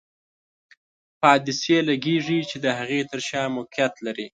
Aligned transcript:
په 1.19 1.25
عدسیې 1.35 1.79
لګیږي 1.89 2.39
چې 2.49 2.57
د 2.63 2.65
هغې 2.77 3.01
تر 3.11 3.19
شا 3.27 3.41
موقعیت 3.55 3.93
لري. 4.05 4.27